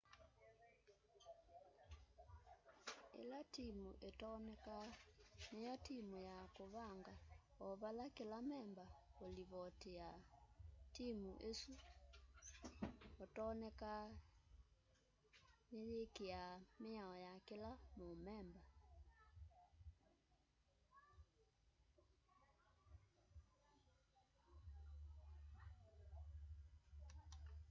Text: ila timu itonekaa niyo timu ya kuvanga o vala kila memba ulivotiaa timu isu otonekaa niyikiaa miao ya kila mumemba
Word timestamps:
ila 3.21 3.39
timu 3.55 3.89
itonekaa 4.09 4.87
niyo 5.53 5.73
timu 5.87 6.15
ya 6.29 6.37
kuvanga 6.55 7.13
o 7.65 7.67
vala 7.81 8.05
kila 8.15 8.37
memba 8.51 8.85
ulivotiaa 9.25 10.17
timu 10.95 11.31
isu 11.51 11.73
otonekaa 13.23 14.05
niyikiaa 15.75 16.53
miao 16.83 17.15
ya 17.25 17.33
kila 17.47 17.71
mumemba 17.97 18.61